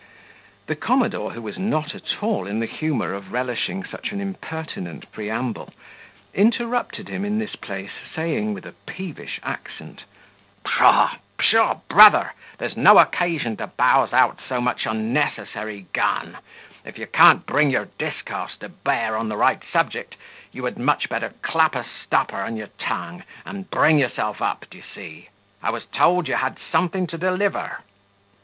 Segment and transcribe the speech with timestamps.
[0.65, 5.11] The commodore, who was not at all in the humour of relishing such an impertinent
[5.11, 5.75] preamble,
[6.33, 10.05] interrupted him in this place, saying, with a peevish accent,
[10.65, 11.17] "Pshaw!
[11.37, 11.81] pshaw!
[11.87, 16.39] brother, there's no occasion to bowse out so much unnecessary gun;
[16.83, 20.15] if you can't bring your discourse to bear on the right subject,
[20.51, 24.81] you had much better clap a stopper on your tongue, and bring yourself up, d'ye
[24.95, 25.29] see;
[25.61, 27.81] I was told you had something to deliver."